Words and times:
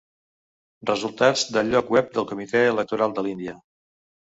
Resultats 0.91 1.45
del 1.59 1.71
lloc 1.75 1.95
web 1.99 2.13
del 2.19 2.29
Comitè 2.35 2.67
electoral 2.75 3.19
de 3.21 3.31
l'Índia. 3.31 3.61